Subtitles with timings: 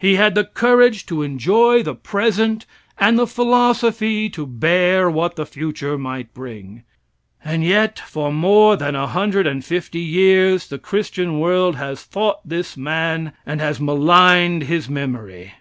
[0.00, 2.66] He had the courage to enjoy the present
[2.98, 6.82] and the philosophy to bear what the future might bring.
[7.44, 12.40] And yet for more than a hundred and fifty years the Christian world has fought
[12.44, 15.54] this man and has maligned his memory.